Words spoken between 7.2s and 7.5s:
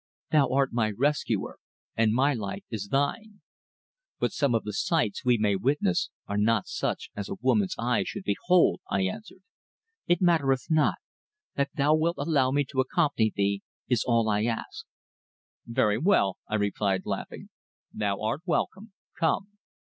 a